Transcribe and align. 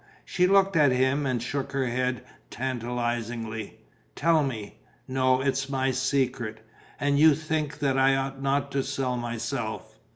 She 0.25 0.47
looked 0.47 0.75
at 0.75 0.91
him 0.91 1.27
and 1.27 1.43
shook 1.43 1.73
her 1.73 1.85
head 1.85 2.23
tantalizingly. 2.49 3.77
"Tell 4.15 4.41
me." 4.43 4.79
"No. 5.07 5.41
It's 5.41 5.69
my 5.69 5.91
secret." 5.91 6.65
"And 6.99 7.19
you 7.19 7.35
think 7.35 7.77
that 7.77 7.99
I 7.99 8.15
ought 8.15 8.41
not 8.41 8.71
to 8.71 8.81
sell 8.81 9.15
myself?" 9.15 9.99